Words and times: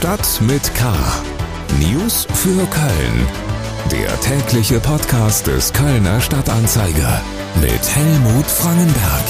Stadt 0.00 0.40
mit 0.40 0.74
K. 0.74 0.94
News 1.78 2.26
für 2.32 2.66
Köln. 2.68 3.26
Der 3.92 4.18
tägliche 4.22 4.80
Podcast 4.80 5.46
des 5.46 5.74
Kölner 5.74 6.22
Stadtanzeiger 6.22 7.20
mit 7.60 7.94
Helmut 7.94 8.46
Frangenberg. 8.46 9.24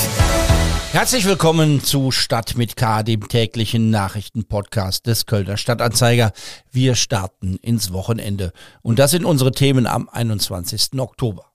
Herzlich 0.93 1.25
willkommen 1.25 1.83
zu 1.83 2.13
Stadt 2.13 2.57
mit 2.57 2.77
K, 2.77 3.03
dem 3.03 3.27
täglichen 3.27 3.91
Nachrichtenpodcast 3.91 5.09
des 5.09 5.27
Kölner 5.27 5.57
Stadtanzeiger. 5.57 6.31
Wir 6.71 6.95
starten 6.95 7.57
ins 7.57 7.93
Wochenende 7.93 8.53
und 8.81 9.01
das 9.01 9.11
sind 9.11 9.25
unsere 9.25 9.51
Themen 9.51 9.89
am 9.89 10.09
21. 10.09 11.01
Oktober. 11.01 11.47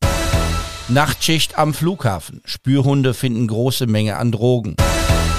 Nachtschicht 0.90 1.58
am 1.58 1.74
Flughafen. 1.74 2.42
Spürhunde 2.44 3.14
finden 3.14 3.48
große 3.48 3.88
Menge 3.88 4.18
an 4.18 4.34
Drogen. 4.34 4.76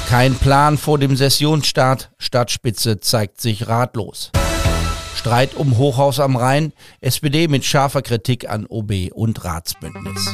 Kein 0.07 0.37
Plan 0.37 0.79
vor 0.79 1.01
dem 1.01 1.17
Sessionsstart. 1.17 2.13
Stadtspitze 2.19 3.01
zeigt 3.01 3.41
sich 3.41 3.67
ratlos. 3.67 4.31
Streit 5.17 5.55
um 5.55 5.79
Hochhaus 5.79 6.21
am 6.21 6.37
Rhein. 6.37 6.73
SPD 7.01 7.49
mit 7.49 7.65
scharfer 7.65 8.03
Kritik 8.03 8.49
an 8.49 8.67
OB 8.67 9.11
und 9.13 9.45
Ratsbündnis. 9.45 10.33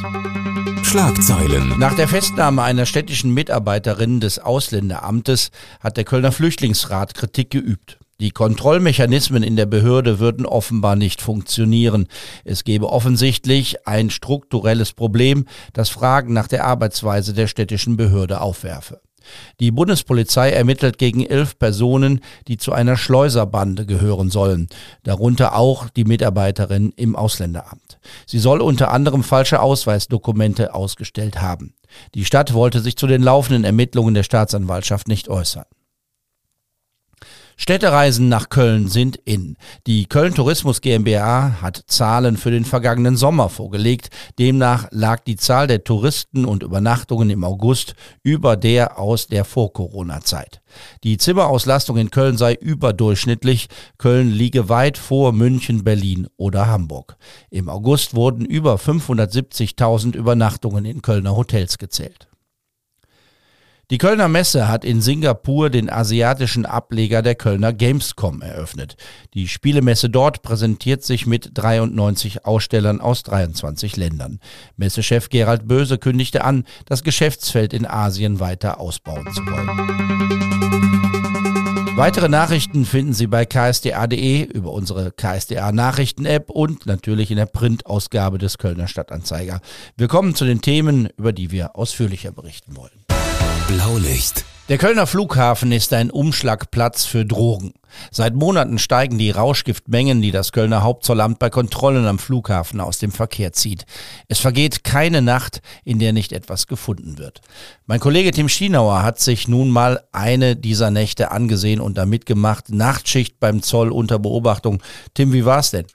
Schlagzeilen. 0.83 1.79
Nach 1.79 1.95
der 1.95 2.07
Festnahme 2.07 2.61
einer 2.61 2.85
städtischen 2.85 3.33
Mitarbeiterin 3.33 4.19
des 4.19 4.37
Ausländeramtes 4.37 5.49
hat 5.79 5.97
der 5.97 6.03
Kölner 6.03 6.31
Flüchtlingsrat 6.31 7.15
Kritik 7.15 7.49
geübt. 7.49 7.97
Die 8.19 8.29
Kontrollmechanismen 8.29 9.41
in 9.41 9.55
der 9.55 9.65
Behörde 9.65 10.19
würden 10.19 10.45
offenbar 10.45 10.95
nicht 10.95 11.19
funktionieren. 11.19 12.07
Es 12.45 12.63
gebe 12.63 12.89
offensichtlich 12.89 13.87
ein 13.87 14.11
strukturelles 14.11 14.93
Problem, 14.93 15.47
das 15.73 15.89
Fragen 15.89 16.31
nach 16.31 16.47
der 16.47 16.63
Arbeitsweise 16.63 17.33
der 17.33 17.47
städtischen 17.47 17.97
Behörde 17.97 18.39
aufwerfe. 18.39 19.01
Die 19.59 19.71
Bundespolizei 19.71 20.51
ermittelt 20.51 20.97
gegen 20.97 21.25
elf 21.25 21.57
Personen, 21.57 22.21
die 22.47 22.57
zu 22.57 22.73
einer 22.73 22.97
Schleuserbande 22.97 23.85
gehören 23.85 24.29
sollen, 24.29 24.67
darunter 25.03 25.55
auch 25.55 25.89
die 25.89 26.05
Mitarbeiterin 26.05 26.93
im 26.95 27.15
Ausländeramt. 27.15 27.99
Sie 28.25 28.39
soll 28.39 28.61
unter 28.61 28.91
anderem 28.91 29.23
falsche 29.23 29.61
Ausweisdokumente 29.61 30.73
ausgestellt 30.73 31.41
haben. 31.41 31.73
Die 32.15 32.25
Stadt 32.25 32.53
wollte 32.53 32.79
sich 32.79 32.97
zu 32.97 33.07
den 33.07 33.21
laufenden 33.21 33.63
Ermittlungen 33.63 34.13
der 34.13 34.23
Staatsanwaltschaft 34.23 35.07
nicht 35.07 35.29
äußern. 35.29 35.65
Städtereisen 37.57 38.29
nach 38.29 38.49
Köln 38.49 38.87
sind 38.87 39.15
in. 39.15 39.57
Die 39.87 40.05
Köln 40.05 40.33
Tourismus 40.33 40.81
GmbH 40.81 41.61
hat 41.61 41.83
Zahlen 41.87 42.37
für 42.37 42.51
den 42.51 42.65
vergangenen 42.65 43.15
Sommer 43.15 43.49
vorgelegt. 43.49 44.09
Demnach 44.39 44.87
lag 44.91 45.23
die 45.23 45.35
Zahl 45.35 45.67
der 45.67 45.83
Touristen 45.83 46.45
und 46.45 46.63
Übernachtungen 46.63 47.29
im 47.29 47.43
August 47.43 47.95
über 48.23 48.57
der 48.57 48.99
aus 48.99 49.27
der 49.27 49.45
Vor-Corona-Zeit. 49.45 50.61
Die 51.03 51.17
Zimmerauslastung 51.17 51.97
in 51.97 52.11
Köln 52.11 52.37
sei 52.37 52.53
überdurchschnittlich. 52.55 53.67
Köln 53.97 54.31
liege 54.31 54.69
weit 54.69 54.97
vor 54.97 55.31
München, 55.31 55.83
Berlin 55.83 56.27
oder 56.37 56.67
Hamburg. 56.67 57.17
Im 57.49 57.69
August 57.69 58.15
wurden 58.15 58.45
über 58.45 58.75
570.000 58.75 60.15
Übernachtungen 60.15 60.85
in 60.85 61.01
Kölner 61.01 61.35
Hotels 61.35 61.77
gezählt. 61.77 62.27
Die 63.91 63.97
Kölner 63.97 64.29
Messe 64.29 64.69
hat 64.69 64.85
in 64.85 65.01
Singapur 65.01 65.69
den 65.69 65.89
asiatischen 65.89 66.65
Ableger 66.65 67.21
der 67.21 67.35
Kölner 67.35 67.73
Gamescom 67.73 68.41
eröffnet. 68.41 68.95
Die 69.33 69.49
Spielemesse 69.49 70.09
dort 70.09 70.41
präsentiert 70.41 71.03
sich 71.03 71.25
mit 71.25 71.49
93 71.53 72.45
Ausstellern 72.45 73.01
aus 73.01 73.23
23 73.23 73.97
Ländern. 73.97 74.39
Messechef 74.77 75.27
Gerald 75.27 75.67
Böse 75.67 75.97
kündigte 75.97 76.45
an, 76.45 76.63
das 76.85 77.03
Geschäftsfeld 77.03 77.73
in 77.73 77.85
Asien 77.85 78.39
weiter 78.39 78.79
ausbauen 78.79 79.27
zu 79.33 79.41
wollen. 79.41 80.03
Weitere 81.95 82.29
Nachrichten 82.29 82.85
finden 82.85 83.13
Sie 83.13 83.27
bei 83.27 83.45
ksda.de 83.45 84.43
über 84.45 84.71
unsere 84.71 85.11
KSDA 85.11 85.71
Nachrichten-App 85.71 86.49
und 86.49 86.85
natürlich 86.87 87.29
in 87.29 87.37
der 87.37 87.45
Printausgabe 87.45 88.39
des 88.39 88.57
Kölner 88.57 88.87
Stadtanzeiger. 88.87 89.59
Wir 89.95 90.07
kommen 90.07 90.33
zu 90.33 90.45
den 90.45 90.61
Themen, 90.61 91.09
über 91.17 91.33
die 91.33 91.51
wir 91.51 91.75
ausführlicher 91.75 92.31
berichten 92.31 92.75
wollen. 92.75 93.12
Blaulicht. 93.67 94.45
Der 94.69 94.77
Kölner 94.77 95.07
Flughafen 95.07 95.71
ist 95.71 95.91
ein 95.93 96.09
Umschlagplatz 96.09 97.05
für 97.05 97.25
Drogen. 97.25 97.73
Seit 98.11 98.33
Monaten 98.33 98.79
steigen 98.79 99.17
die 99.17 99.29
Rauschgiftmengen, 99.29 100.21
die 100.21 100.31
das 100.31 100.51
Kölner 100.51 100.83
Hauptzollamt 100.83 101.37
bei 101.39 101.49
Kontrollen 101.49 102.05
am 102.05 102.17
Flughafen 102.17 102.79
aus 102.79 102.99
dem 102.99 103.11
Verkehr 103.11 103.53
zieht. 103.53 103.85
Es 104.27 104.39
vergeht 104.39 104.83
keine 104.83 105.21
Nacht, 105.21 105.61
in 105.83 105.99
der 105.99 106.13
nicht 106.13 106.31
etwas 106.31 106.67
gefunden 106.67 107.17
wird. 107.17 107.41
Mein 107.85 107.99
Kollege 107.99 108.31
Tim 108.31 108.47
Schienauer 108.47 109.03
hat 109.03 109.19
sich 109.19 109.47
nun 109.47 109.69
mal 109.69 110.01
eine 110.11 110.55
dieser 110.55 110.91
Nächte 110.91 111.31
angesehen 111.31 111.81
und 111.81 111.97
damit 111.97 112.25
gemacht. 112.25 112.69
Nachtschicht 112.69 113.39
beim 113.39 113.61
Zoll 113.61 113.91
unter 113.91 114.17
Beobachtung. 114.17 114.81
Tim, 115.13 115.33
wie 115.33 115.45
war's 115.45 115.71
denn? 115.71 115.85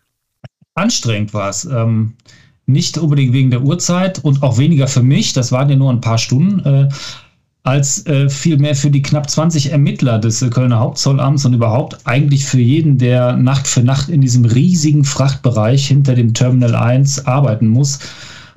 Anstrengend 0.75 1.33
war's. 1.33 1.65
Ähm 1.65 2.17
nicht 2.69 2.99
unbedingt 2.99 3.33
wegen 3.33 3.51
der 3.51 3.63
Uhrzeit 3.63 4.23
und 4.23 4.43
auch 4.43 4.59
weniger 4.59 4.89
für 4.89 5.03
mich, 5.03 5.33
das 5.33 5.51
waren 5.51 5.71
ja 5.71 5.77
nur 5.77 5.91
ein 5.91 6.03
paar 6.03 6.19
Stunden, 6.19 6.61
äh, 6.67 6.89
als 7.69 8.07
äh, 8.07 8.31
vielmehr 8.31 8.75
für 8.75 8.91
die 8.91 9.03
knapp 9.03 9.29
20 9.29 9.73
Ermittler 9.73 10.19
des 10.19 10.41
äh, 10.41 10.49
Kölner 10.49 10.79
Hauptzollamts 10.79 11.45
und 11.45 11.53
überhaupt 11.53 11.99
eigentlich 12.05 12.47
für 12.47 12.61
jeden, 12.61 12.97
der 12.97 13.37
Nacht 13.37 13.69
für 13.69 13.83
Nacht 13.83 14.09
in 14.09 14.23
diesem 14.23 14.47
riesigen 14.47 15.05
Frachtbereich 15.05 15.87
hinter 15.87 16.15
dem 16.15 16.33
Terminal 16.33 16.75
1 16.75 17.27
arbeiten 17.27 17.69
muss. 17.69 17.99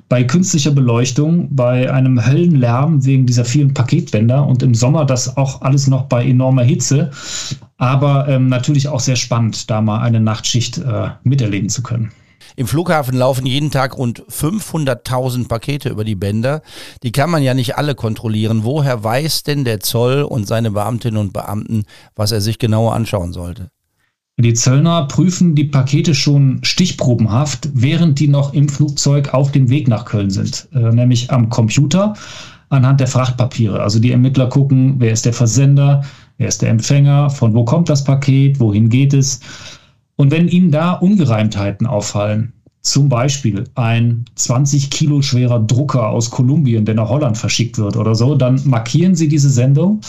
Bei 0.08 0.24
künstlicher 0.24 0.70
Beleuchtung, 0.70 1.54
bei 1.54 1.92
einem 1.92 2.24
Höllenlärm 2.26 3.04
wegen 3.04 3.26
dieser 3.26 3.44
vielen 3.44 3.74
Paketbänder 3.74 4.46
und 4.46 4.62
im 4.62 4.74
Sommer 4.74 5.04
das 5.04 5.36
auch 5.36 5.60
alles 5.60 5.88
noch 5.88 6.04
bei 6.04 6.24
enormer 6.24 6.62
Hitze. 6.62 7.10
Aber 7.76 8.28
ähm, 8.28 8.48
natürlich 8.48 8.88
auch 8.88 9.00
sehr 9.00 9.16
spannend, 9.16 9.70
da 9.70 9.82
mal 9.82 10.00
eine 10.00 10.20
Nachtschicht 10.20 10.78
äh, 10.78 11.10
miterleben 11.22 11.68
zu 11.68 11.82
können. 11.82 12.12
Im 12.56 12.66
Flughafen 12.66 13.16
laufen 13.16 13.46
jeden 13.46 13.70
Tag 13.70 13.96
rund 13.96 14.22
500.000 14.30 15.48
Pakete 15.48 15.88
über 15.88 16.04
die 16.04 16.14
Bänder. 16.14 16.62
Die 17.02 17.12
kann 17.12 17.30
man 17.30 17.42
ja 17.42 17.54
nicht 17.54 17.76
alle 17.76 17.94
kontrollieren. 17.94 18.64
Woher 18.64 19.02
weiß 19.02 19.42
denn 19.42 19.64
der 19.64 19.80
Zoll 19.80 20.22
und 20.22 20.46
seine 20.46 20.70
Beamtinnen 20.70 21.20
und 21.20 21.32
Beamten, 21.32 21.84
was 22.14 22.32
er 22.32 22.40
sich 22.40 22.58
genauer 22.58 22.94
anschauen 22.94 23.32
sollte? 23.32 23.70
Die 24.38 24.54
Zöllner 24.54 25.06
prüfen 25.08 25.54
die 25.54 25.64
Pakete 25.64 26.14
schon 26.14 26.60
stichprobenhaft, 26.62 27.68
während 27.74 28.18
die 28.18 28.28
noch 28.28 28.54
im 28.54 28.68
Flugzeug 28.68 29.34
auf 29.34 29.52
dem 29.52 29.68
Weg 29.68 29.88
nach 29.88 30.06
Köln 30.06 30.30
sind, 30.30 30.68
äh, 30.72 30.90
nämlich 30.90 31.30
am 31.30 31.50
Computer 31.50 32.14
anhand 32.70 33.00
der 33.00 33.06
Frachtpapiere. 33.06 33.82
Also 33.82 33.98
die 33.98 34.10
Ermittler 34.10 34.48
gucken, 34.48 34.94
wer 34.98 35.12
ist 35.12 35.26
der 35.26 35.34
Versender, 35.34 36.02
wer 36.38 36.48
ist 36.48 36.62
der 36.62 36.70
Empfänger, 36.70 37.28
von 37.28 37.54
wo 37.54 37.64
kommt 37.64 37.90
das 37.90 38.04
Paket, 38.04 38.58
wohin 38.58 38.88
geht 38.88 39.12
es. 39.12 39.40
Und 40.22 40.30
wenn 40.30 40.46
Ihnen 40.46 40.70
da 40.70 40.92
Ungereimtheiten 40.92 41.84
auffallen, 41.84 42.52
zum 42.80 43.08
Beispiel 43.08 43.64
ein 43.74 44.24
20 44.36 44.88
Kilo 44.88 45.20
schwerer 45.20 45.58
Drucker 45.58 46.10
aus 46.10 46.30
Kolumbien, 46.30 46.84
der 46.84 46.94
nach 46.94 47.08
Holland 47.08 47.36
verschickt 47.36 47.76
wird 47.76 47.96
oder 47.96 48.14
so, 48.14 48.36
dann 48.36 48.60
markieren 48.64 49.16
Sie 49.16 49.26
diese 49.26 49.50
Sendung 49.50 50.00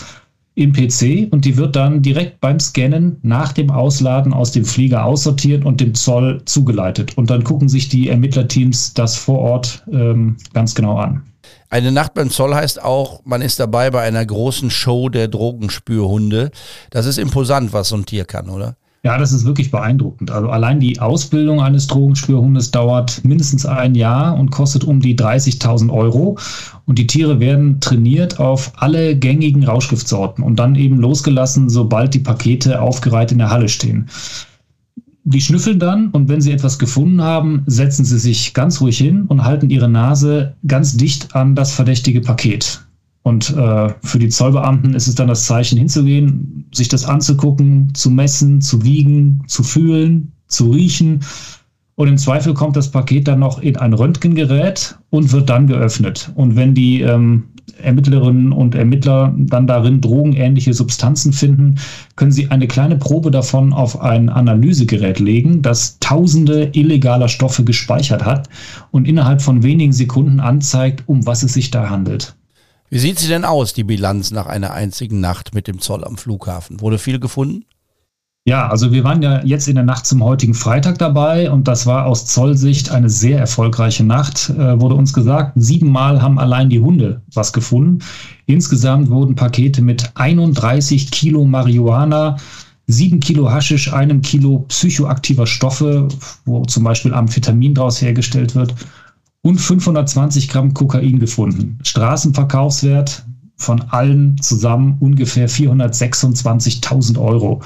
im 0.54 0.72
PC 0.72 1.34
und 1.34 1.46
die 1.46 1.58
wird 1.58 1.76
dann 1.76 2.04
direkt 2.04 2.42
beim 2.42 2.60
Scannen 2.60 3.18
nach 3.24 3.54
dem 3.54 3.72
Ausladen 3.72 4.34
aus 4.34 4.52
dem 4.52 4.66
Flieger 4.66 5.04
aussortiert 5.04 5.66
und 5.66 5.82
dem 5.82 5.96
Zoll 5.96 6.44
zugeleitet. 6.46 7.18
Und 7.18 7.32
dann 7.32 7.44
gucken 7.44 7.68
sich 7.68 7.90
die 7.90 8.10
Ermittlerteams 8.10 8.94
das 8.94 9.16
vor 9.16 9.40
Ort 9.40 9.84
ähm, 9.92 10.38
ganz 10.54 10.76
genau 10.76 10.98
an. 10.98 11.24
Eine 11.72 11.92
Nacht 11.92 12.14
beim 12.14 12.30
Zoll 12.30 12.54
heißt 12.54 12.84
auch, 12.84 13.22
man 13.26 13.42
ist 13.42 13.60
dabei 13.60 13.90
bei 13.90 14.04
einer 14.04 14.24
großen 14.24 14.70
Show 14.70 15.10
der 15.10 15.28
Drogenspürhunde. 15.28 16.52
Das 16.92 17.08
ist 17.08 17.18
imposant, 17.18 17.74
was 17.74 17.90
so 17.90 17.96
ein 17.96 18.06
Tier 18.06 18.26
kann, 18.26 18.52
oder? 18.52 18.76
Ja, 19.06 19.18
das 19.18 19.34
ist 19.34 19.44
wirklich 19.44 19.70
beeindruckend. 19.70 20.32
Also 20.32 20.48
allein 20.48 20.80
die 20.80 21.02
Ausbildung 21.02 21.62
eines 21.62 21.88
Drogenspürhundes 21.88 22.72
dauert 22.72 23.22
mindestens 23.26 23.66
ein 23.66 23.96
Jahr 23.96 24.40
und 24.40 24.50
kostet 24.50 24.86
um 24.86 25.02
die 25.02 25.18
30.000 25.18 25.92
Euro. 25.92 26.38
Und 26.86 27.00
die 27.00 27.08
Tiere 27.08 27.42
werden 27.42 27.82
trainiert 27.82 28.40
auf 28.40 28.72
alle 28.78 29.18
gängigen 29.18 29.66
Rauschgiftsorten 29.66 30.42
und 30.42 30.58
dann 30.58 30.76
eben 30.76 31.00
losgelassen, 31.00 31.70
sobald 31.70 32.14
die 32.14 32.20
Pakete 32.20 32.82
aufgereiht 32.82 33.34
in 33.34 33.40
der 33.40 33.50
Halle 33.50 33.68
stehen. 33.68 34.08
Die 35.26 35.42
schnüffeln 35.42 35.80
dann 35.80 36.10
und 36.12 36.30
wenn 36.30 36.40
sie 36.40 36.54
etwas 36.54 36.80
gefunden 36.80 37.22
haben, 37.22 37.64
setzen 37.66 38.06
sie 38.06 38.20
sich 38.20 38.54
ganz 38.54 38.80
ruhig 38.80 38.98
hin 38.98 39.26
und 39.26 39.44
halten 39.44 39.70
ihre 39.70 39.90
Nase 39.90 40.56
ganz 40.66 40.96
dicht 40.96 41.36
an 41.36 41.56
das 41.56 41.74
verdächtige 41.74 42.22
Paket. 42.22 42.86
Und 43.24 43.56
äh, 43.56 43.94
für 44.04 44.20
die 44.20 44.30
Zollbeamten 44.30 44.94
ist 44.94 45.08
es 45.08 45.16
dann 45.16 45.30
das 45.30 45.46
Zeichen 45.46 45.78
hinzugehen, 45.78 46.66
sich 46.74 46.90
das 46.90 47.06
anzugucken, 47.06 47.94
zu 47.96 48.12
messen, 48.12 48.62
zu 48.62 48.84
wiegen, 48.84 49.44
zu 49.48 49.64
fühlen, 49.64 50.34
zu 50.48 50.72
riechen. 50.72 51.22
Und 51.96 52.08
im 52.10 52.18
Zweifel 52.18 52.54
kommt 52.54 52.76
das 52.76 52.92
Paket 52.92 53.28
dann 53.28 53.40
noch 53.40 53.60
in 53.60 53.78
ein 53.78 53.94
Röntgengerät 53.94 54.98
und 55.10 55.32
wird 55.32 55.50
dann 55.50 55.68
geöffnet. 55.68 56.32
Und 56.36 56.56
wenn 56.56 56.74
die 56.74 57.02
ähm, 57.02 57.46
Ermittlerinnen 57.82 58.52
und 58.52 58.76
Ermittler 58.76 59.34
dann 59.38 59.68
darin 59.68 60.02
drogenähnliche 60.02 60.74
Substanzen 60.74 61.32
finden, 61.32 61.76
können 62.16 62.32
sie 62.32 62.52
eine 62.52 62.68
kleine 62.68 62.98
Probe 62.98 63.32
davon 63.32 63.72
auf 63.72 64.02
ein 64.02 64.30
Analysegerät 64.30 65.20
legen, 65.20 65.62
das 65.62 65.98
tausende 66.00 66.70
illegaler 66.74 67.30
Stoffe 67.30 67.64
gespeichert 67.64 68.26
hat 68.26 68.50
und 68.92 69.08
innerhalb 69.08 69.42
von 69.42 69.64
wenigen 69.64 69.94
Sekunden 69.94 70.40
anzeigt, 70.40 71.04
um 71.06 71.26
was 71.26 71.44
es 71.44 71.54
sich 71.54 71.72
da 71.72 71.90
handelt. 71.90 72.36
Wie 72.94 73.00
sieht 73.00 73.18
sie 73.18 73.28
denn 73.28 73.44
aus, 73.44 73.74
die 73.74 73.84
Bilanz 73.84 74.30
nach 74.30 74.46
einer 74.46 74.72
einzigen 74.72 75.20
Nacht 75.20 75.56
mit 75.56 75.68
dem 75.68 75.80
Zoll 75.80 76.04
am 76.04 76.16
Flughafen? 76.16 76.80
Wurde 76.80 77.00
viel 77.00 77.20
gefunden? 77.20 77.66
Ja, 78.46 78.68
also 78.68 78.92
wir 78.92 79.04
waren 79.04 79.24
ja 79.24 79.44
jetzt 79.44 79.68
in 79.68 79.74
der 79.74 79.84
Nacht 79.84 80.06
zum 80.06 80.24
heutigen 80.24 80.54
Freitag 80.54 81.00
dabei 81.00 81.50
und 81.50 81.68
das 81.68 81.88
war 81.88 82.06
aus 82.06 82.28
Zollsicht 82.28 82.92
eine 82.92 83.10
sehr 83.10 83.40
erfolgreiche 83.40 84.04
Nacht, 84.04 84.52
äh, 84.52 84.80
wurde 84.80 84.94
uns 84.94 85.12
gesagt. 85.12 85.54
Siebenmal 85.56 86.22
haben 86.22 86.38
allein 86.38 86.70
die 86.70 86.82
Hunde 86.82 87.24
was 87.34 87.52
gefunden. 87.52 87.98
Insgesamt 88.46 89.10
wurden 89.10 89.34
Pakete 89.34 89.82
mit 89.82 90.12
31 90.14 91.10
Kilo 91.10 91.46
Marihuana, 91.46 92.38
sieben 92.86 93.20
Kilo 93.22 93.50
Haschisch, 93.50 93.92
einem 93.92 94.22
Kilo 94.22 94.66
psychoaktiver 94.68 95.48
Stoffe, 95.48 96.10
wo 96.46 96.64
zum 96.66 96.84
Beispiel 96.84 97.16
Amphetamin 97.16 97.74
daraus 97.74 98.04
hergestellt 98.04 98.54
wird, 98.54 98.76
und 99.44 99.60
520 99.60 100.48
Gramm 100.50 100.74
Kokain 100.74 101.20
gefunden. 101.20 101.78
Straßenverkaufswert 101.84 103.26
von 103.58 103.82
allen 103.90 104.42
zusammen 104.42 104.98
ungefähr 105.00 105.48
426.000 105.48 107.20
Euro. 107.20 107.62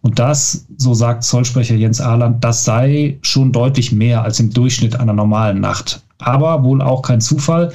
Und 0.00 0.18
das, 0.18 0.66
so 0.76 0.94
sagt 0.94 1.24
Zollsprecher 1.24 1.74
Jens 1.74 2.00
Ahland, 2.00 2.42
das 2.42 2.64
sei 2.64 3.18
schon 3.22 3.52
deutlich 3.52 3.92
mehr 3.92 4.22
als 4.22 4.40
im 4.40 4.50
Durchschnitt 4.50 4.98
einer 4.98 5.12
normalen 5.12 5.60
Nacht. 5.60 6.02
Aber 6.18 6.64
wohl 6.64 6.80
auch 6.82 7.02
kein 7.02 7.20
Zufall, 7.20 7.72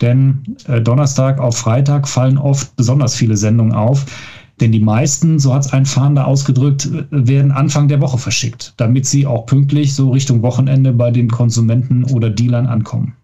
denn 0.00 0.56
äh, 0.66 0.80
Donnerstag 0.80 1.40
auf 1.40 1.56
Freitag 1.56 2.08
fallen 2.08 2.38
oft 2.38 2.74
besonders 2.76 3.14
viele 3.14 3.36
Sendungen 3.36 3.72
auf. 3.72 4.04
Denn 4.60 4.72
die 4.72 4.80
meisten, 4.80 5.38
so 5.38 5.54
hat 5.54 5.66
es 5.66 5.72
ein 5.72 5.86
Fahnder 5.86 6.26
ausgedrückt, 6.26 6.88
werden 7.10 7.52
Anfang 7.52 7.88
der 7.88 8.00
Woche 8.00 8.18
verschickt, 8.18 8.74
damit 8.76 9.06
sie 9.06 9.26
auch 9.26 9.46
pünktlich 9.46 9.94
so 9.94 10.10
Richtung 10.10 10.42
Wochenende 10.42 10.92
bei 10.92 11.10
den 11.10 11.30
Konsumenten 11.30 12.04
oder 12.04 12.30
Dealern 12.30 12.66
ankommen. 12.66 13.16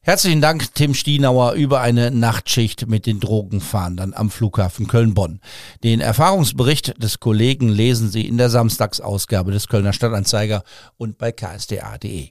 Herzlichen 0.00 0.40
Dank, 0.40 0.74
Tim 0.74 0.94
Stienauer, 0.94 1.52
über 1.52 1.80
eine 1.80 2.10
Nachtschicht 2.10 2.88
mit 2.88 3.04
den 3.04 3.20
Drogenfahndern 3.20 4.14
am 4.14 4.30
Flughafen 4.30 4.86
Köln-Bonn. 4.86 5.40
Den 5.82 6.00
Erfahrungsbericht 6.00 7.02
des 7.02 7.20
Kollegen 7.20 7.68
lesen 7.68 8.08
Sie 8.08 8.26
in 8.26 8.38
der 8.38 8.48
Samstagsausgabe 8.48 9.50
des 9.50 9.68
Kölner 9.68 9.92
Stadtanzeiger 9.92 10.62
und 10.96 11.18
bei 11.18 11.32
ksda.de. 11.32 12.30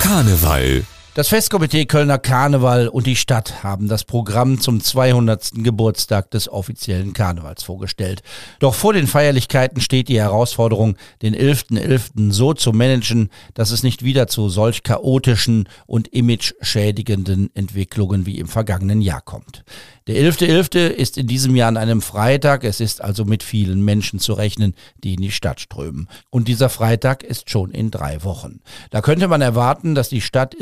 Karneval 0.00 0.84
das 1.16 1.28
Festkomitee 1.28 1.86
Kölner 1.86 2.18
Karneval 2.18 2.88
und 2.88 3.06
die 3.06 3.16
Stadt 3.16 3.64
haben 3.64 3.88
das 3.88 4.04
Programm 4.04 4.60
zum 4.60 4.82
200. 4.82 5.52
Geburtstag 5.64 6.30
des 6.30 6.46
offiziellen 6.46 7.14
Karnevals 7.14 7.62
vorgestellt. 7.62 8.22
Doch 8.58 8.74
vor 8.74 8.92
den 8.92 9.06
Feierlichkeiten 9.06 9.80
steht 9.80 10.08
die 10.08 10.20
Herausforderung, 10.20 10.98
den 11.22 11.34
11.11. 11.34 11.80
.11. 11.80 12.32
so 12.32 12.52
zu 12.52 12.72
managen, 12.72 13.30
dass 13.54 13.70
es 13.70 13.82
nicht 13.82 14.04
wieder 14.04 14.26
zu 14.26 14.50
solch 14.50 14.82
chaotischen 14.82 15.70
und 15.86 16.08
image-schädigenden 16.08 17.48
Entwicklungen 17.54 18.26
wie 18.26 18.38
im 18.38 18.46
vergangenen 18.46 19.00
Jahr 19.00 19.22
kommt. 19.22 19.64
Der 20.06 20.14
11.11. 20.16 20.70
.11. 20.70 20.86
ist 20.86 21.18
in 21.18 21.26
diesem 21.26 21.56
Jahr 21.56 21.68
an 21.68 21.76
einem 21.76 22.00
Freitag. 22.00 22.62
Es 22.62 22.78
ist 22.78 23.02
also 23.02 23.24
mit 23.24 23.42
vielen 23.42 23.84
Menschen 23.84 24.20
zu 24.20 24.34
rechnen, 24.34 24.74
die 25.02 25.14
in 25.14 25.20
die 25.20 25.32
Stadt 25.32 25.60
strömen. 25.60 26.08
Und 26.30 26.46
dieser 26.46 26.68
Freitag 26.68 27.24
ist 27.24 27.50
schon 27.50 27.72
in 27.72 27.90
drei 27.90 28.22
Wochen. 28.22 28.60
Da 28.90 29.00
könnte 29.00 29.26
man 29.26 29.40
erwarten, 29.40 29.96
dass 29.96 30.08
die 30.08 30.20
Stadt 30.20 30.54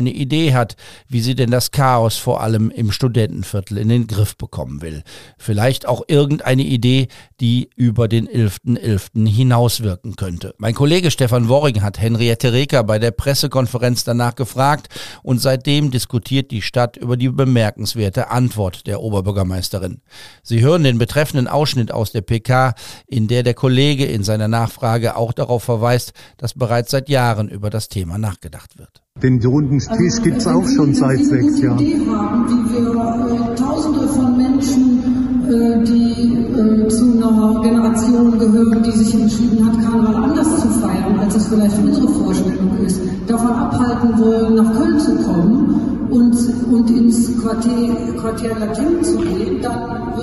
irgendeine 0.00 0.10
Idee 0.22 0.54
hat, 0.54 0.76
wie 1.08 1.20
sie 1.20 1.34
denn 1.34 1.50
das 1.50 1.70
Chaos 1.70 2.16
vor 2.16 2.40
allem 2.40 2.70
im 2.70 2.92
Studentenviertel 2.92 3.78
in 3.78 3.88
den 3.88 4.06
Griff 4.06 4.36
bekommen 4.36 4.82
will. 4.82 5.02
Vielleicht 5.38 5.86
auch 5.86 6.02
irgendeine 6.08 6.62
Idee, 6.62 7.08
die 7.40 7.70
über 7.76 8.08
den 8.08 8.28
11.11. 8.28 8.78
.11. 8.80 9.28
hinauswirken 9.28 10.16
könnte. 10.16 10.54
Mein 10.58 10.74
Kollege 10.74 11.10
Stefan 11.10 11.48
Worring 11.48 11.82
hat 11.82 12.00
Henriette 12.00 12.52
Reker 12.52 12.84
bei 12.84 12.98
der 12.98 13.10
Pressekonferenz 13.10 14.04
danach 14.04 14.34
gefragt 14.34 14.88
und 15.22 15.40
seitdem 15.40 15.90
diskutiert 15.90 16.50
die 16.50 16.62
Stadt 16.62 16.96
über 16.96 17.16
die 17.16 17.28
bemerkenswerte 17.28 18.30
Antwort 18.30 18.86
der 18.86 19.00
Oberbürgermeisterin. 19.00 20.00
Sie 20.42 20.60
hören 20.60 20.84
den 20.84 20.98
betreffenden 20.98 21.48
Ausschnitt 21.48 21.92
aus 21.92 22.12
der 22.12 22.22
PK, 22.22 22.74
in 23.06 23.28
der 23.28 23.42
der 23.42 23.54
Kollege 23.54 24.06
in 24.06 24.24
seiner 24.24 24.48
Nachfrage 24.48 25.16
auch 25.16 25.32
darauf 25.32 25.62
verweist, 25.64 26.12
dass 26.36 26.54
bereits 26.54 26.90
seit 26.90 27.08
Jahren 27.08 27.48
über 27.48 27.70
das 27.70 27.88
Thema 27.88 28.18
nachgedacht 28.18 28.78
wird. 28.78 29.02
Den 29.18 29.44
runden 29.44 29.78
Tisch 29.78 29.88
also, 29.90 30.22
gibt 30.22 30.38
es 30.38 30.46
auch 30.46 30.66
schon 30.66 30.94
seit 30.94 31.18
sechs 31.18 31.60
Jahren. 31.60 31.78
Idee 31.78 32.06
haben, 32.08 32.46
wie 32.48 32.72
wir 32.72 33.52
äh, 33.52 33.54
Tausende 33.54 34.08
von 34.08 34.36
Menschen, 34.38 35.44
äh, 35.46 35.84
die 35.84 36.38
äh, 36.56 36.88
zu 36.88 37.18
einer 37.18 37.60
Generation 37.60 38.38
gehören, 38.38 38.82
die 38.82 38.92
sich 38.92 39.20
entschieden 39.20 39.66
hat, 39.66 39.78
Karneval 39.84 40.14
anders 40.14 40.60
zu 40.60 40.68
feiern, 40.68 41.18
als 41.18 41.36
es 41.36 41.48
vielleicht 41.48 41.78
unsere 41.78 42.08
Vorstellung 42.08 42.78
ist, 42.86 42.98
davon 43.26 43.50
abhalten 43.50 44.18
wollen, 44.18 44.54
nach 44.54 44.72
Köln 44.78 44.98
zu 44.98 45.14
kommen 45.16 46.08
und, 46.08 46.34
und 46.72 46.90
ins 46.90 47.36
Quartier, 47.42 47.94
Quartier 48.18 48.56
Latin 48.58 49.04
zu 49.04 49.18
gehen, 49.18 49.60
dann 49.60 50.14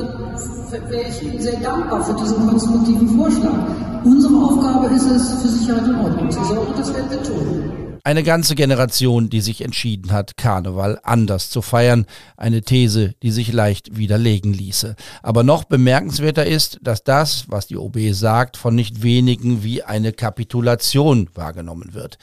wäre 0.90 1.07
ich 1.07 1.24
Ihnen 1.24 1.40
sehr 1.40 1.60
dankbar 1.60 2.04
für 2.04 2.16
diesen 2.16 2.48
konstruktiven 2.48 3.10
Vorschlag. 3.10 3.68
Unsere 4.04 4.36
Aufgabe 4.38 4.88
ist 4.95 5.12
es, 5.12 5.42
für 5.42 5.50
Sicherheit 5.50 5.88
und 5.88 6.00
Ordnung 6.00 6.31
zu 6.31 6.44
sorgen, 6.45 6.74
das 6.78 6.92
werden 6.95 7.12
wir 7.12 7.24
tun. 7.24 7.87
Eine 8.07 8.24
ganze 8.24 8.56
Generation, 8.56 9.30
die 9.30 9.42
sich 9.42 9.62
entschieden 9.62 10.13
hat, 10.13 10.38
Karneval 10.38 10.98
anders 11.04 11.50
zu 11.50 11.62
feiern. 11.62 12.06
Eine 12.38 12.62
These, 12.62 13.15
die 13.21 13.31
sich 13.31 13.51
leicht 13.51 13.98
widerlegen 13.98 14.54
ließe. 14.54 14.95
Aber 15.21 15.44
noch 15.44 15.65
bemerkenswerter 15.65 16.45
ist, 16.45 16.80
dass 16.81 17.04
das, 17.04 17.50
was 17.50 17.68
die 17.68 17.75
OB 17.75 17.98
sagt, 18.12 18.56
von 18.56 18.75
nicht 18.75 19.04
wenigen 19.04 19.62
wie 19.62 19.83
eine 19.83 20.13
Kapitulation 20.13 21.27
wahrgenommen 21.33 21.94
wird. 21.94 22.18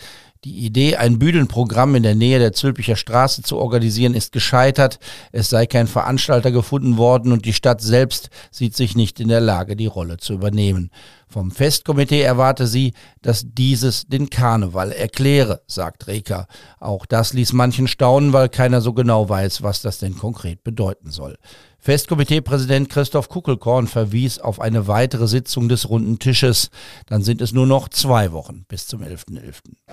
Die 0.45 0.67
Idee, 0.67 0.97
ein 0.97 1.19
Bühnenprogramm 1.19 1.95
in 1.95 2.03
der 2.03 2.15
Nähe 2.15 2.39
der 2.39 2.53
Zülpicher 2.53 2.97
Straße 2.97 3.41
zu 3.41 3.57
organisieren, 3.57 4.13
ist 4.13 4.31
gescheitert. 4.31 4.99
Es 5.33 5.49
sei 5.49 5.65
kein 5.65 5.87
Veranstalter 5.87 6.53
gefunden 6.53 6.99
worden 6.99 7.33
und 7.33 7.47
die 7.47 7.55
Stadt 7.55 7.81
selbst 7.81 8.29
sieht 8.51 8.77
sich 8.77 8.95
nicht 8.95 9.21
in 9.21 9.29
der 9.29 9.41
Lage, 9.41 9.75
die 9.75 9.87
Rolle 9.87 10.19
zu 10.19 10.35
übernehmen. 10.35 10.91
Vom 11.29 11.51
Festkomitee 11.51 12.21
erwarte 12.21 12.67
sie, 12.67 12.93
dass 13.23 13.47
dieses 13.47 14.07
den 14.07 14.29
Karneval 14.29 14.93
erkläre, 14.93 15.63
sagt 15.67 16.09
Reker. 16.09 16.47
Auch 16.79 17.07
das 17.07 17.33
ließ 17.33 17.55
manchen 17.55 17.89
staunen, 17.89 18.35
weil 18.35 18.51
keiner 18.51 18.83
so 18.83 18.93
genau 18.93 19.27
weiß, 19.27 19.63
was 19.63 19.81
das 19.81 19.99
denn 19.99 20.19
konkret 20.19 20.63
bedeuten 20.63 21.11
soll. 21.11 21.39
Festkomiteepräsident 21.85 22.89
Christoph 22.89 23.29
Kuckelkorn 23.29 23.89
verwies 23.89 24.39
auf 24.39 24.59
eine 24.59 24.89
weitere 24.89 25.27
Sitzung 25.27 25.69
des 25.69 25.91
runden 25.91 26.19
Tisches. 26.19 26.71
Dann 27.09 27.21
sind 27.21 27.43
es 27.43 27.53
nur 27.53 27.67
noch 27.67 27.91
zwei 27.91 28.33
Wochen 28.33 28.65
bis 28.67 28.87
zum 28.87 29.03
11.11. 29.03 29.43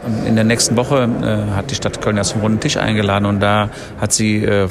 .11. 0.06 0.26
In 0.26 0.36
der 0.36 0.46
nächsten 0.46 0.78
Woche 0.78 1.04
äh, 1.04 1.54
hat 1.54 1.70
die 1.70 1.76
Stadt 1.76 2.02
Köln 2.02 2.16
ja 2.16 2.24
zum 2.24 2.40
runden 2.40 2.62
Tisch 2.62 2.78
eingeladen 2.78 3.26
und 3.26 3.42
da 3.42 3.70
hat 4.00 4.14
sie 4.14 4.38
äh, 4.38 4.64
äh, 4.64 4.70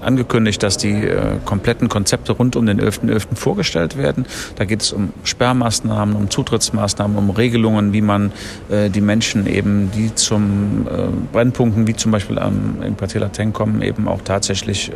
angekündigt, 0.00 0.60
dass 0.64 0.76
die 0.76 1.04
äh, 1.04 1.36
kompletten 1.44 1.88
Konzepte 1.88 2.32
rund 2.32 2.56
um 2.56 2.66
den 2.66 2.80
11.11. 2.80 3.12
.11. 3.12 3.36
vorgestellt 3.36 3.96
werden. 3.96 4.26
Da 4.56 4.64
geht 4.64 4.82
es 4.82 4.92
um 4.92 5.12
Sperrmaßnahmen, 5.22 6.16
um 6.16 6.30
Zutrittsmaßnahmen, 6.30 7.16
um 7.16 7.30
Regelungen, 7.30 7.92
wie 7.92 8.00
man 8.00 8.32
äh, 8.70 8.90
die 8.90 9.02
Menschen 9.02 9.46
eben, 9.46 9.92
die 9.92 10.12
zum 10.16 10.88
äh, 10.88 11.06
Brennpunkten, 11.32 11.86
wie 11.86 11.94
zum 11.94 12.10
Beispiel 12.10 12.40
am, 12.40 12.82
im 12.82 12.96
Quartier 12.96 13.20
Lateng 13.20 13.52
kommen, 13.52 13.82
eben 13.82 14.08
auch 14.08 14.22
tatsächlich 14.24 14.90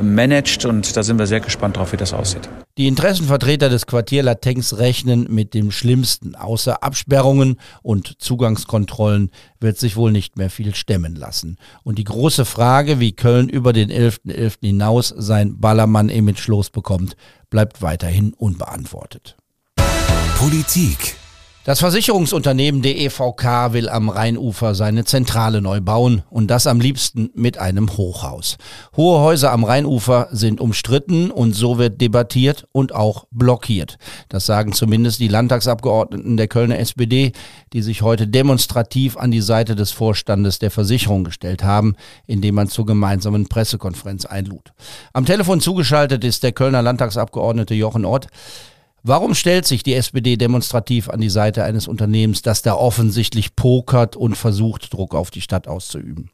managt 0.00 0.61
und 0.64 0.96
da 0.96 1.02
sind 1.02 1.18
wir 1.18 1.26
sehr 1.26 1.40
gespannt 1.40 1.76
drauf, 1.76 1.92
wie 1.92 1.96
das 1.96 2.12
aussieht. 2.12 2.48
Die 2.78 2.86
Interessenvertreter 2.86 3.68
des 3.68 3.86
Quartier 3.86 4.22
Latengs 4.22 4.78
rechnen 4.78 5.26
mit 5.28 5.54
dem 5.54 5.70
Schlimmsten. 5.70 6.34
Außer 6.34 6.82
Absperrungen 6.82 7.56
und 7.82 8.20
Zugangskontrollen 8.20 9.30
wird 9.60 9.78
sich 9.78 9.96
wohl 9.96 10.10
nicht 10.12 10.38
mehr 10.38 10.50
viel 10.50 10.74
stemmen 10.74 11.14
lassen. 11.14 11.58
Und 11.82 11.98
die 11.98 12.04
große 12.04 12.44
Frage, 12.44 12.98
wie 12.98 13.12
Köln 13.12 13.48
über 13.48 13.72
den 13.72 13.90
11.11. 13.90 14.32
.11. 14.32 14.56
hinaus 14.62 15.14
sein 15.16 15.60
Ballermann-Image 15.60 16.46
losbekommt, 16.48 17.16
bleibt 17.50 17.82
weiterhin 17.82 18.32
unbeantwortet. 18.32 19.36
Politik 20.38 21.16
das 21.64 21.78
Versicherungsunternehmen 21.78 22.82
der 22.82 22.98
EVK 22.98 23.72
will 23.72 23.88
am 23.88 24.08
Rheinufer 24.08 24.74
seine 24.74 25.04
Zentrale 25.04 25.62
neu 25.62 25.80
bauen 25.80 26.24
und 26.28 26.50
das 26.50 26.66
am 26.66 26.80
liebsten 26.80 27.30
mit 27.34 27.56
einem 27.56 27.96
Hochhaus. 27.96 28.56
Hohe 28.96 29.20
Häuser 29.20 29.52
am 29.52 29.62
Rheinufer 29.62 30.26
sind 30.32 30.60
umstritten 30.60 31.30
und 31.30 31.52
so 31.52 31.78
wird 31.78 32.00
debattiert 32.00 32.66
und 32.72 32.92
auch 32.92 33.26
blockiert. 33.30 33.98
Das 34.28 34.44
sagen 34.44 34.72
zumindest 34.72 35.20
die 35.20 35.28
Landtagsabgeordneten 35.28 36.36
der 36.36 36.48
Kölner 36.48 36.80
SPD, 36.80 37.30
die 37.72 37.82
sich 37.82 38.02
heute 38.02 38.26
demonstrativ 38.26 39.16
an 39.16 39.30
die 39.30 39.40
Seite 39.40 39.76
des 39.76 39.92
Vorstandes 39.92 40.58
der 40.58 40.72
Versicherung 40.72 41.22
gestellt 41.22 41.62
haben, 41.62 41.94
indem 42.26 42.56
man 42.56 42.68
zur 42.68 42.86
gemeinsamen 42.86 43.46
Pressekonferenz 43.46 44.24
einlud. 44.24 44.72
Am 45.12 45.26
Telefon 45.26 45.60
zugeschaltet 45.60 46.24
ist 46.24 46.42
der 46.42 46.50
Kölner 46.50 46.82
Landtagsabgeordnete 46.82 47.74
Jochen 47.74 48.04
Ott. 48.04 48.26
Warum 49.04 49.34
stellt 49.34 49.66
sich 49.66 49.82
die 49.82 49.94
SPD 49.94 50.36
demonstrativ 50.36 51.08
an 51.08 51.20
die 51.20 51.28
Seite 51.28 51.64
eines 51.64 51.88
Unternehmens, 51.88 52.42
das 52.42 52.62
da 52.62 52.74
offensichtlich 52.74 53.56
pokert 53.56 54.14
und 54.14 54.36
versucht, 54.36 54.92
Druck 54.92 55.16
auf 55.16 55.32
die 55.32 55.40
Stadt 55.40 55.66
auszuüben? 55.66 56.30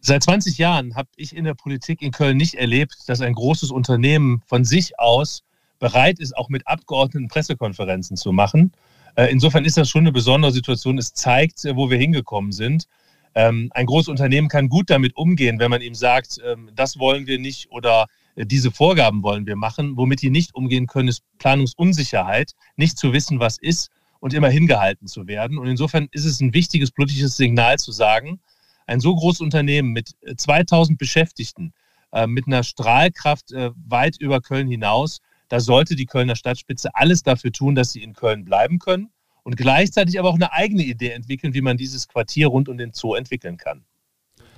Seit 0.00 0.22
20 0.22 0.58
Jahren 0.58 0.94
habe 0.94 1.08
ich 1.16 1.34
in 1.34 1.44
der 1.44 1.54
Politik 1.54 2.02
in 2.02 2.12
Köln 2.12 2.36
nicht 2.36 2.54
erlebt, 2.54 2.94
dass 3.06 3.22
ein 3.22 3.32
großes 3.32 3.70
Unternehmen 3.70 4.42
von 4.46 4.64
sich 4.64 4.98
aus 4.98 5.42
bereit 5.78 6.20
ist, 6.20 6.36
auch 6.36 6.50
mit 6.50 6.68
Abgeordneten 6.68 7.28
Pressekonferenzen 7.28 8.16
zu 8.16 8.30
machen. 8.30 8.72
Äh, 9.14 9.32
insofern 9.32 9.64
ist 9.64 9.78
das 9.78 9.88
schon 9.88 10.02
eine 10.02 10.12
besondere 10.12 10.52
Situation. 10.52 10.98
Es 10.98 11.14
zeigt, 11.14 11.64
äh, 11.64 11.76
wo 11.76 11.90
wir 11.90 11.98
hingekommen 11.98 12.52
sind. 12.52 12.86
Ähm, 13.34 13.70
ein 13.74 13.86
großes 13.86 14.08
Unternehmen 14.08 14.48
kann 14.48 14.68
gut 14.68 14.90
damit 14.90 15.16
umgehen, 15.16 15.58
wenn 15.58 15.70
man 15.70 15.82
ihm 15.82 15.94
sagt, 15.94 16.38
ähm, 16.46 16.70
das 16.74 16.98
wollen 16.98 17.26
wir 17.26 17.38
nicht 17.38 17.70
oder 17.70 18.06
diese 18.36 18.70
Vorgaben 18.70 19.22
wollen 19.22 19.46
wir 19.46 19.56
machen. 19.56 19.96
Womit 19.96 20.22
die 20.22 20.30
nicht 20.30 20.54
umgehen 20.54 20.86
können, 20.86 21.08
ist 21.08 21.22
Planungsunsicherheit, 21.38 22.52
nicht 22.76 22.98
zu 22.98 23.12
wissen, 23.12 23.40
was 23.40 23.58
ist 23.58 23.90
und 24.20 24.34
immer 24.34 24.48
hingehalten 24.48 25.06
zu 25.06 25.26
werden. 25.26 25.58
Und 25.58 25.66
insofern 25.66 26.08
ist 26.12 26.24
es 26.24 26.40
ein 26.40 26.52
wichtiges 26.52 26.90
politisches 26.90 27.36
Signal 27.36 27.78
zu 27.78 27.92
sagen, 27.92 28.40
ein 28.86 29.00
so 29.00 29.14
großes 29.14 29.40
Unternehmen 29.40 29.90
mit 29.90 30.14
2000 30.36 30.94
äh, 30.94 30.98
Beschäftigten, 30.98 31.72
äh, 32.12 32.26
mit 32.26 32.46
einer 32.46 32.62
Strahlkraft 32.62 33.52
äh, 33.52 33.70
weit 33.88 34.16
über 34.18 34.40
Köln 34.40 34.68
hinaus, 34.68 35.20
da 35.48 35.60
sollte 35.60 35.94
die 35.96 36.06
Kölner 36.06 36.36
Stadtspitze 36.36 36.90
alles 36.94 37.22
dafür 37.22 37.52
tun, 37.52 37.74
dass 37.74 37.92
sie 37.92 38.02
in 38.02 38.14
Köln 38.14 38.44
bleiben 38.44 38.78
können 38.78 39.10
und 39.44 39.56
gleichzeitig 39.56 40.18
aber 40.18 40.28
auch 40.28 40.34
eine 40.34 40.52
eigene 40.52 40.82
Idee 40.82 41.10
entwickeln, 41.10 41.54
wie 41.54 41.60
man 41.60 41.76
dieses 41.76 42.08
Quartier 42.08 42.48
rund 42.48 42.68
um 42.68 42.78
den 42.78 42.92
Zoo 42.92 43.14
entwickeln 43.14 43.56
kann. 43.56 43.84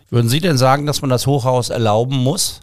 Würden 0.09 0.31
Sie 0.31 0.41
denn 0.41 0.57
sagen, 0.57 0.87
dass 0.87 1.03
man 1.03 1.11
das 1.11 1.27
Hochhaus 1.27 1.69
erlauben 1.69 2.17
muss? 2.17 2.63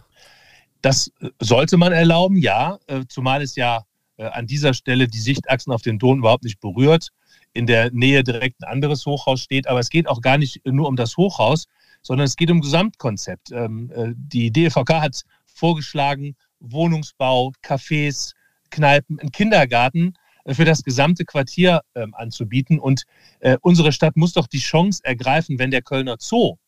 Das 0.86 1.10
sollte 1.40 1.78
man 1.78 1.92
erlauben, 1.92 2.36
ja, 2.36 2.78
zumal 3.08 3.42
es 3.42 3.56
ja 3.56 3.82
an 4.16 4.46
dieser 4.46 4.72
Stelle 4.72 5.08
die 5.08 5.18
Sichtachsen 5.18 5.72
auf 5.72 5.82
den 5.82 5.98
Don 5.98 6.18
überhaupt 6.18 6.44
nicht 6.44 6.60
berührt 6.60 7.08
in 7.56 7.66
der 7.66 7.90
Nähe 7.90 8.22
direkt 8.22 8.62
ein 8.62 8.70
anderes 8.70 9.04
Hochhaus 9.04 9.40
steht. 9.40 9.66
Aber 9.66 9.80
es 9.80 9.90
geht 9.90 10.06
auch 10.06 10.20
gar 10.20 10.38
nicht 10.38 10.64
nur 10.64 10.86
um 10.86 10.94
das 10.94 11.16
Hochhaus, 11.16 11.66
sondern 12.02 12.26
es 12.26 12.36
geht 12.36 12.52
um 12.52 12.60
Gesamtkonzept. 12.60 13.50
Ähm, 13.50 13.90
äh, 13.94 14.12
die 14.14 14.52
DVK 14.52 15.00
hat 15.00 15.22
vorgeschlagen, 15.46 16.36
Wohnungsbau, 16.60 17.52
Cafés, 17.64 18.32
Kneipen, 18.70 19.18
einen 19.18 19.32
Kindergarten 19.32 20.14
äh, 20.44 20.54
für 20.54 20.64
das 20.64 20.84
gesamte 20.84 21.24
Quartier 21.24 21.80
ähm, 21.96 22.14
anzubieten. 22.14 22.78
Und 22.78 23.02
äh, 23.40 23.56
unsere 23.60 23.90
Stadt 23.90 24.16
muss 24.16 24.34
doch 24.34 24.46
die 24.46 24.60
Chance 24.60 25.00
ergreifen, 25.02 25.58
wenn 25.58 25.72
der 25.72 25.82
Kölner 25.82 26.16
Zoo 26.20 26.58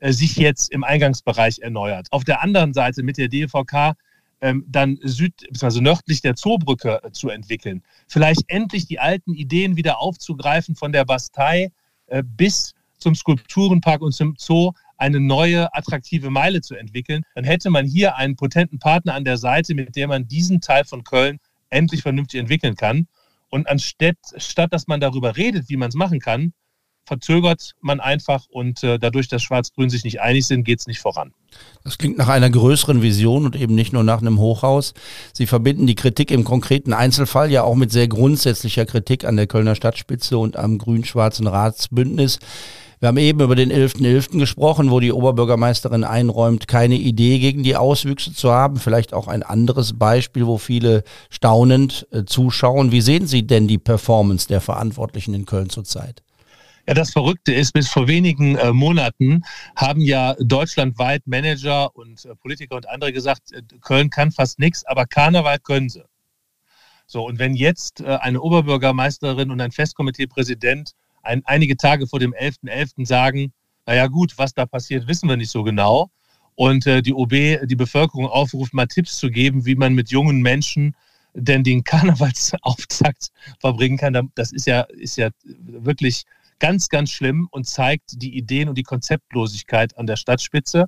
sich 0.00 0.36
jetzt 0.36 0.70
im 0.70 0.84
Eingangsbereich 0.84 1.60
erneuert. 1.60 2.08
Auf 2.10 2.24
der 2.24 2.42
anderen 2.42 2.72
Seite 2.72 3.02
mit 3.02 3.18
der 3.18 3.28
DVK 3.28 3.94
ähm, 4.40 4.64
dann 4.68 4.98
süd, 5.02 5.34
bzw. 5.50 5.80
nördlich 5.80 6.20
der 6.22 6.36
Zoobrücke 6.36 7.00
äh, 7.02 7.10
zu 7.10 7.28
entwickeln. 7.28 7.82
Vielleicht 8.06 8.42
endlich 8.46 8.86
die 8.86 9.00
alten 9.00 9.34
Ideen 9.34 9.76
wieder 9.76 10.00
aufzugreifen 10.00 10.76
von 10.76 10.92
der 10.92 11.04
Bastei 11.04 11.72
äh, 12.06 12.22
bis 12.24 12.74
zum 12.98 13.14
Skulpturenpark 13.14 14.02
und 14.02 14.12
zum 14.12 14.34
Zoo 14.38 14.72
eine 14.96 15.20
neue 15.20 15.72
attraktive 15.74 16.30
Meile 16.30 16.60
zu 16.60 16.74
entwickeln, 16.74 17.22
dann 17.34 17.44
hätte 17.44 17.70
man 17.70 17.86
hier 17.86 18.16
einen 18.16 18.36
potenten 18.36 18.78
Partner 18.80 19.14
an 19.14 19.24
der 19.24 19.38
Seite, 19.38 19.74
mit 19.74 19.94
dem 19.94 20.08
man 20.08 20.26
diesen 20.26 20.60
Teil 20.60 20.84
von 20.84 21.04
Köln 21.04 21.38
endlich 21.70 22.02
vernünftig 22.02 22.40
entwickeln 22.40 22.74
kann. 22.74 23.06
Und 23.48 23.68
anstatt, 23.68 24.16
statt 24.36 24.72
dass 24.72 24.88
man 24.88 25.00
darüber 25.00 25.36
redet, 25.36 25.68
wie 25.68 25.76
man 25.76 25.88
es 25.88 25.94
machen 25.94 26.18
kann, 26.18 26.52
verzögert 27.08 27.72
man 27.80 27.98
einfach 27.98 28.44
und 28.50 28.84
äh, 28.84 28.98
dadurch, 28.98 29.28
dass 29.28 29.42
Schwarz-Grün 29.42 29.90
sich 29.90 30.04
nicht 30.04 30.20
einig 30.20 30.46
sind, 30.46 30.62
geht 30.62 30.78
es 30.78 30.86
nicht 30.86 31.00
voran. 31.00 31.32
Das 31.82 31.98
klingt 31.98 32.18
nach 32.18 32.28
einer 32.28 32.50
größeren 32.50 33.02
Vision 33.02 33.46
und 33.46 33.56
eben 33.56 33.74
nicht 33.74 33.92
nur 33.92 34.04
nach 34.04 34.20
einem 34.20 34.38
Hochhaus. 34.38 34.94
Sie 35.32 35.46
verbinden 35.46 35.86
die 35.86 35.94
Kritik 35.94 36.30
im 36.30 36.44
konkreten 36.44 36.92
Einzelfall 36.92 37.50
ja 37.50 37.64
auch 37.64 37.74
mit 37.74 37.90
sehr 37.90 38.06
grundsätzlicher 38.06 38.86
Kritik 38.86 39.24
an 39.24 39.36
der 39.36 39.46
Kölner 39.46 39.74
Stadtspitze 39.74 40.38
und 40.38 40.56
am 40.56 40.78
grün-schwarzen 40.78 41.46
Ratsbündnis. 41.46 42.38
Wir 43.00 43.08
haben 43.08 43.16
eben 43.16 43.40
über 43.40 43.54
den 43.54 43.70
11.11. 43.70 44.02
.11. 44.02 44.38
gesprochen, 44.40 44.90
wo 44.90 44.98
die 44.98 45.12
Oberbürgermeisterin 45.12 46.02
einräumt, 46.02 46.66
keine 46.66 46.96
Idee 46.96 47.38
gegen 47.38 47.62
die 47.62 47.76
Auswüchse 47.76 48.34
zu 48.34 48.50
haben. 48.50 48.76
Vielleicht 48.76 49.14
auch 49.14 49.28
ein 49.28 49.44
anderes 49.44 49.96
Beispiel, 49.96 50.46
wo 50.46 50.58
viele 50.58 51.04
staunend 51.30 52.08
äh, 52.10 52.24
zuschauen. 52.24 52.90
Wie 52.90 53.00
sehen 53.00 53.28
Sie 53.28 53.46
denn 53.46 53.68
die 53.68 53.78
Performance 53.78 54.48
der 54.48 54.60
Verantwortlichen 54.60 55.32
in 55.32 55.46
Köln 55.46 55.70
zurzeit? 55.70 56.22
Ja, 56.88 56.94
das 56.94 57.10
Verrückte 57.10 57.52
ist, 57.52 57.74
bis 57.74 57.86
vor 57.86 58.08
wenigen 58.08 58.56
äh, 58.56 58.72
Monaten 58.72 59.44
haben 59.76 60.00
ja 60.00 60.34
deutschlandweit 60.40 61.26
Manager 61.26 61.94
und 61.94 62.24
äh, 62.24 62.34
Politiker 62.34 62.76
und 62.76 62.88
andere 62.88 63.12
gesagt, 63.12 63.52
äh, 63.52 63.60
Köln 63.82 64.08
kann 64.08 64.32
fast 64.32 64.58
nichts, 64.58 64.86
aber 64.86 65.04
Karneval 65.04 65.58
können 65.58 65.90
sie. 65.90 66.02
So, 67.06 67.26
und 67.26 67.38
wenn 67.38 67.52
jetzt 67.52 68.00
äh, 68.00 68.16
eine 68.22 68.40
Oberbürgermeisterin 68.40 69.50
und 69.50 69.60
ein 69.60 69.70
Festkomiteepräsident 69.70 70.92
ein, 71.22 71.42
einige 71.44 71.76
Tage 71.76 72.06
vor 72.06 72.20
dem 72.20 72.32
11.11. 72.32 72.70
.11. 72.70 73.06
sagen, 73.06 73.52
naja 73.84 74.06
gut, 74.06 74.38
was 74.38 74.54
da 74.54 74.64
passiert, 74.64 75.06
wissen 75.08 75.28
wir 75.28 75.36
nicht 75.36 75.50
so 75.50 75.64
genau. 75.64 76.10
Und 76.54 76.86
äh, 76.86 77.02
die 77.02 77.12
OB 77.12 77.66
die 77.66 77.76
Bevölkerung 77.76 78.28
aufruft, 78.28 78.72
mal 78.72 78.86
Tipps 78.86 79.18
zu 79.18 79.28
geben, 79.28 79.66
wie 79.66 79.74
man 79.74 79.92
mit 79.92 80.10
jungen 80.10 80.40
Menschen 80.40 80.96
denn 81.34 81.64
den 81.64 81.84
Karnevalsauftakt 81.84 83.28
verbringen 83.60 83.98
kann. 83.98 84.30
Das 84.34 84.52
ist 84.52 84.66
ja, 84.66 84.80
ist 84.82 85.18
ja 85.18 85.28
wirklich 85.44 86.24
ganz, 86.58 86.88
ganz 86.88 87.10
schlimm 87.10 87.48
und 87.50 87.66
zeigt 87.66 88.22
die 88.22 88.36
Ideen 88.36 88.68
und 88.68 88.76
die 88.76 88.82
Konzeptlosigkeit 88.82 89.96
an 89.96 90.06
der 90.06 90.16
Stadtspitze. 90.16 90.86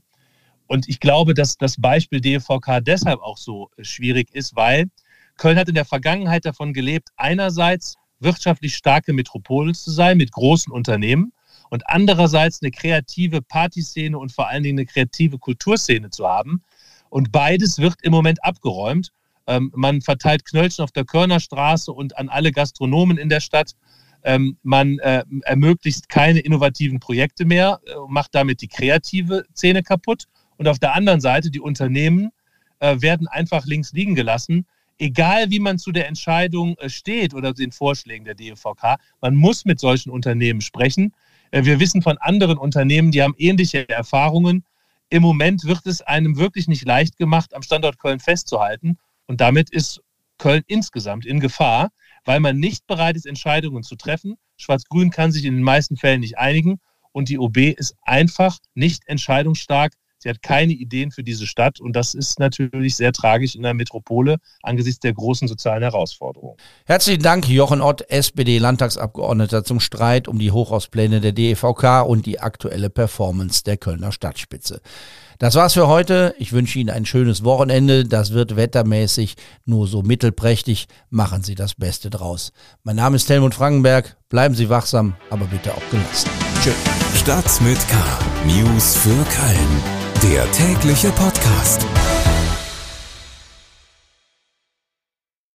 Und 0.67 0.89
ich 0.89 1.00
glaube, 1.00 1.35
dass 1.35 1.57
das 1.57 1.81
Beispiel 1.81 2.21
DVK 2.21 2.81
deshalb 2.81 3.21
auch 3.21 3.39
so 3.39 3.71
schwierig 3.81 4.35
ist, 4.35 4.55
weil 4.55 4.87
Köln 5.37 5.59
hat 5.59 5.69
in 5.69 5.75
der 5.75 5.85
Vergangenheit 5.85 6.45
davon 6.45 6.73
gelebt, 6.73 7.09
einerseits 7.17 7.97
wirtschaftlich 8.21 8.77
starke 8.77 9.12
Metropole 9.12 9.73
zu 9.73 9.91
sein 9.91 10.19
mit 10.19 10.33
großen 10.33 10.73
Unternehmen 10.73 11.33
und 11.71 11.89
andererseits 11.89 12.62
eine 12.62 12.71
kreative 12.71 13.43
Partyszene 13.43 14.19
und 14.19 14.33
vor 14.33 14.49
allen 14.49 14.62
Dingen 14.62 14.79
eine 14.79 14.87
kreative 14.87 15.39
Kulturszene 15.39 16.11
zu 16.11 16.29
haben. 16.29 16.62
Und 17.09 17.33
beides 17.33 17.79
wird 17.79 17.95
im 18.03 18.12
Moment 18.12 18.45
abgeräumt. 18.45 19.11
Ähm, 19.47 19.73
man 19.75 20.03
verteilt 20.03 20.45
Knöllchen 20.45 20.85
auf 20.85 20.93
der 20.93 21.05
Körnerstraße 21.05 21.93
und 21.93 22.17
an 22.19 22.29
alle 22.29 22.53
Gastronomen 22.53 23.19
in 23.19 23.29
der 23.29 23.41
Stadt 23.41 23.73
ähm, 24.25 24.57
man 24.62 24.99
äh, 24.99 25.25
ermöglicht 25.43 26.09
keine 26.09 26.41
innovativen 26.41 27.00
Projekte 27.00 27.45
mehr, 27.45 27.81
äh, 27.87 27.93
macht 28.09 28.35
damit 28.35 28.61
die 28.61 28.69
kreative 28.69 29.45
Szene 29.55 29.83
kaputt. 29.83 30.25
Und 30.57 30.69
auf 30.69 30.79
der 30.79 30.95
anderen 30.95 31.21
Seite, 31.21 31.50
die 31.50 31.61
Unternehmen 31.61 32.31
äh, 32.81 33.00
werden 33.00 33.29
einfach 33.29 33.67
links 33.67 33.93
liegen 33.93 34.15
gelassen. 34.15 34.67
Egal 34.99 35.50
wie 35.50 35.61
man 35.61 35.79
zu 35.79 35.93
der 35.93 36.09
Entscheidung 36.09 36.77
äh, 36.79 36.91
steht 36.91 37.33
oder 37.33 37.55
den 37.55 37.73
Vorschlägen 37.73 38.25
der 38.25 38.35
DEVK, 38.35 38.97
man 39.21 39.35
muss 39.35 39.65
mit 39.65 39.81
solchen 39.81 40.11
Unternehmen 40.11 40.61
sprechen. 40.61 41.15
Äh, 41.50 41.65
wir 41.65 41.81
wissen 41.81 42.03
von 42.03 42.19
anderen 42.19 42.59
Unternehmen, 42.59 43.11
die 43.11 43.23
haben 43.23 43.35
ähnliche 43.39 43.89
Erfahrungen. 43.89 44.65
Im 45.09 45.23
Moment 45.23 45.65
wird 45.65 45.87
es 45.87 46.03
einem 46.03 46.37
wirklich 46.37 46.69
nicht 46.69 46.85
leicht 46.85 47.17
gemacht, 47.17 47.55
am 47.55 47.62
Standort 47.62 47.99
Köln 47.99 48.21
festzuhalten. 48.21 48.99
Und 49.27 49.41
damit 49.41 49.71
ist 49.71 50.03
Köln 50.39 50.62
insgesamt 50.67 51.27
in 51.27 51.41
Gefahr 51.41 51.91
weil 52.25 52.41
man 52.41 52.59
nicht 52.59 52.87
bereit 52.87 53.17
ist, 53.17 53.27
Entscheidungen 53.27 53.83
zu 53.83 53.97
treffen. 53.97 54.37
Schwarz-Grün 54.57 55.11
kann 55.11 55.33
sich 55.33 55.45
in 55.45 55.55
den 55.55 55.62
meisten 55.62 55.97
Fällen 55.97 56.21
nicht 56.21 56.39
einigen 56.39 56.81
und 57.12 57.29
die 57.29 57.39
OB 57.39 57.57
ist 57.57 57.95
einfach 58.03 58.59
nicht 58.75 59.03
entscheidungsstark. 59.07 59.93
Sie 60.23 60.29
hat 60.29 60.43
keine 60.43 60.75
Ideen 60.75 61.12
für 61.12 61.23
diese 61.23 61.47
Stadt 61.47 61.81
und 61.81 61.97
das 61.97 62.12
ist 62.12 62.39
natürlich 62.39 62.95
sehr 62.95 63.12
tragisch 63.12 63.55
in 63.55 63.62
der 63.62 63.73
Metropole 63.73 64.37
angesichts 64.62 65.00
der 65.00 65.15
großen 65.15 65.49
sozialen 65.49 65.83
Herausforderungen. 65.83 66.59
Herzlichen 66.85 67.23
Dank, 67.23 67.49
Jochen 67.49 67.81
Ott, 67.81 68.03
SPD-Landtagsabgeordneter 68.11 69.65
zum 69.65 69.81
Streit 69.81 70.29
um 70.29 70.39
die 70.39 70.53
Hochhauspläne 70.53 71.23
der 71.23 71.33
DEVK 71.33 72.05
und 72.07 72.27
die 72.27 72.39
aktuelle 72.39 72.91
Performance 72.91 73.65
der 73.65 73.79
Kölner 73.79 74.12
Stadtspitze. 74.12 74.83
Das 75.40 75.54
war's 75.54 75.73
für 75.73 75.88
heute. 75.88 76.35
Ich 76.38 76.52
wünsche 76.52 76.78
Ihnen 76.78 76.90
ein 76.90 77.06
schönes 77.06 77.42
Wochenende. 77.44 78.04
Das 78.04 78.35
wird 78.35 78.56
wettermäßig 78.56 79.37
nur 79.64 79.88
so 79.88 80.02
mittelprächtig. 80.02 80.87
Machen 81.09 81.42
Sie 81.42 81.54
das 81.54 81.75
Beste 81.75 82.11
draus. 82.11 82.52
Mein 82.85 82.97
Name 82.97 83.16
ist 83.16 83.30
Helmut 83.30 83.54
Frankenberg. 83.54 84.18
Bleiben 84.28 84.54
Sie 84.54 84.68
wachsam, 84.68 85.14
aber 85.30 85.47
bitte 85.47 85.73
auch 85.73 85.90
gelassen. 85.90 86.28
Tschüss. 86.62 86.75
Stadt 87.18 87.61
mit 87.62 87.78
K. 87.88 87.97
News 88.44 88.97
für 88.97 89.09
Köln. 89.09 90.30
Der 90.30 90.52
tägliche 90.52 91.09
Podcast. 91.12 91.87